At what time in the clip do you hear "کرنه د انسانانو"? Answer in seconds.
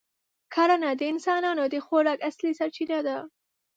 0.53-1.63